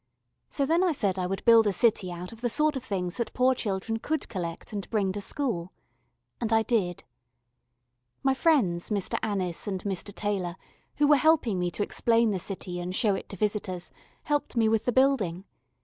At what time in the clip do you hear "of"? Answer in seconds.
2.31-2.41, 2.75-2.83